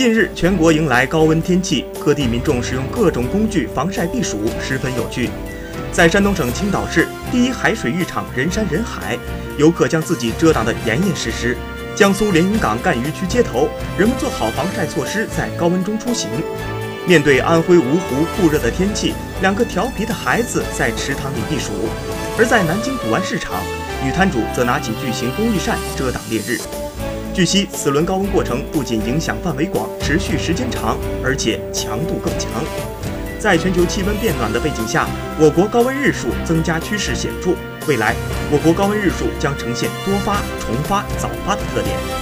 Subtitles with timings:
[0.00, 5.28] 近日，全国迎来高温天气，各地民众使用各种工具防晒避暑，十分有趣。
[5.92, 9.18] 在山东省青岛市第一海水浴场人山人海，
[9.58, 11.54] 游客将自己遮挡得严严实实。
[11.94, 13.68] 江苏连云港赣榆区街头，
[13.98, 16.30] 人们做好防晒措施，在高温中出行。
[17.06, 19.12] 面对安徽芜湖酷热的天气，
[19.42, 21.72] 两个调皮的孩子在池塘里避暑；
[22.38, 23.60] 而在南京古玩市场，
[24.02, 26.58] 女摊主则拿起巨型工艺扇遮挡烈日。
[27.40, 32.50] 据悉，此轮高温过程不仅影响范围广、持续时间长，而且强度更强。
[33.38, 35.08] 在全球气温变暖的背景下，
[35.38, 37.52] 我国高温日数增加趋势显著。
[37.88, 38.14] 未来，
[38.52, 42.20] 我国高温日数将呈现多发、重发、早发的特点。